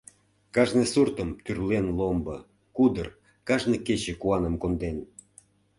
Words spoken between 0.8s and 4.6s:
суртым тӱрлен ломбо, кудыр, Кажне кече куаным